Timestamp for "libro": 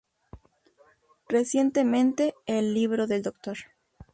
2.73-3.05